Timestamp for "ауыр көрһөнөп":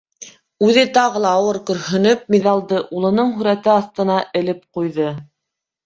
1.41-2.25